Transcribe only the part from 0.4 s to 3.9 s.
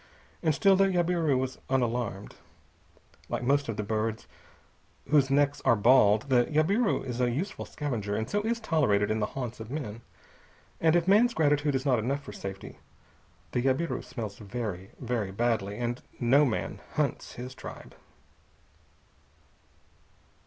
And still the jabiru was unalarmed. Like most of the